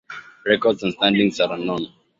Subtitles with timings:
[0.47, 1.93] Records and standings are unknown.